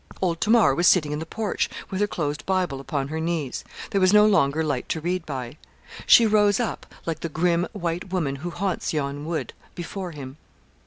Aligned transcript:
Old 0.19 0.41
Tamar 0.41 0.73
was 0.73 0.87
sitting 0.87 1.11
in 1.11 1.19
the 1.19 1.27
porch, 1.27 1.69
with 1.91 2.01
her 2.01 2.07
closed 2.07 2.43
Bible 2.47 2.79
upon 2.79 3.09
her 3.09 3.19
knees; 3.19 3.63
there 3.91 4.01
was 4.01 4.11
no 4.11 4.25
longer 4.25 4.63
light 4.63 4.89
to 4.89 4.99
read 4.99 5.27
by. 5.27 5.57
She 6.07 6.25
rose 6.25 6.59
up, 6.59 6.87
like 7.05 7.19
the 7.19 7.29
'grim, 7.29 7.67
white 7.73 8.11
woman 8.11 8.37
who 8.37 8.49
haunts 8.49 8.93
yon 8.93 9.25
wood,' 9.27 9.53
before 9.75 10.09
him. 10.09 10.37